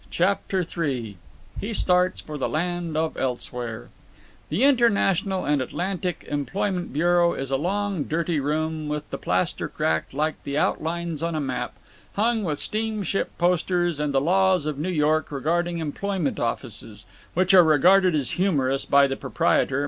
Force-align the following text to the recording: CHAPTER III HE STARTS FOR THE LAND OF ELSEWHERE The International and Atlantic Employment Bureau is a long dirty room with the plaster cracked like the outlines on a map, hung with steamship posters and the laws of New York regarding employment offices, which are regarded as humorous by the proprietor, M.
CHAPTER 0.09 0.65
III 0.75 1.15
HE 1.59 1.73
STARTS 1.75 2.21
FOR 2.21 2.35
THE 2.39 2.49
LAND 2.49 2.97
OF 2.97 3.15
ELSEWHERE 3.17 3.89
The 4.49 4.63
International 4.63 5.45
and 5.45 5.61
Atlantic 5.61 6.25
Employment 6.27 6.91
Bureau 6.91 7.33
is 7.35 7.51
a 7.51 7.55
long 7.55 8.05
dirty 8.05 8.39
room 8.39 8.87
with 8.89 9.07
the 9.11 9.19
plaster 9.19 9.67
cracked 9.67 10.11
like 10.15 10.43
the 10.43 10.57
outlines 10.57 11.21
on 11.21 11.35
a 11.35 11.39
map, 11.39 11.75
hung 12.13 12.43
with 12.43 12.57
steamship 12.57 13.37
posters 13.37 13.99
and 13.99 14.11
the 14.11 14.19
laws 14.19 14.65
of 14.65 14.79
New 14.79 14.89
York 14.89 15.31
regarding 15.31 15.77
employment 15.77 16.39
offices, 16.39 17.05
which 17.35 17.53
are 17.53 17.63
regarded 17.63 18.15
as 18.15 18.31
humorous 18.31 18.85
by 18.85 19.05
the 19.05 19.15
proprietor, 19.15 19.77
M. 19.77 19.79